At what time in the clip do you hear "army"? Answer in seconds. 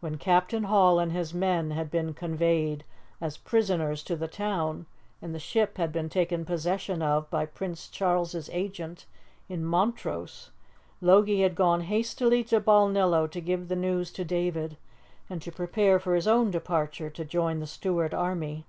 18.12-18.66